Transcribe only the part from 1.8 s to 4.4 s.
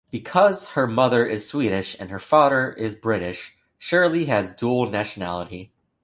and her father is British, Shirley